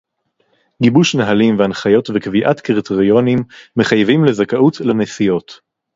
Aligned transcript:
גיבוש 0.83 1.15
נהלים 1.15 1.59
והנחיות 1.59 2.09
וקביעת 2.09 2.59
קריטריונים 2.59 3.37
מחייבים 3.77 4.25
לזכאות 4.25 4.81
לנסיעות 4.81 5.59